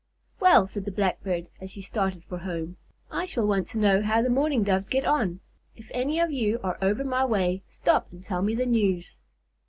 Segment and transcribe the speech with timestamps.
[0.39, 2.75] "Well," said the Blackbird, as she started for home,
[3.11, 5.41] "I shall want to know how the Mourning Doves get on.
[5.75, 9.19] If any of you are over my way, stop and tell me the news."